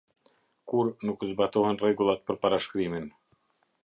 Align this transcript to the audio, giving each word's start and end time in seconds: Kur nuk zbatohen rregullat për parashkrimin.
Kur 0.71 0.87
nuk 1.09 1.25
zbatohen 1.31 1.79
rregullat 1.81 2.23
për 2.31 2.39
parashkrimin. 2.47 3.07